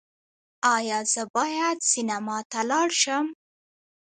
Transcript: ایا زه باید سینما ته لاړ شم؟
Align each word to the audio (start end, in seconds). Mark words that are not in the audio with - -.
ایا 0.75 0.99
زه 1.13 1.23
باید 1.35 1.77
سینما 1.91 2.37
ته 2.51 2.59
لاړ 2.69 2.89
شم؟ 3.01 3.25